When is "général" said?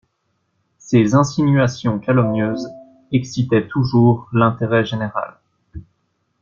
4.83-5.37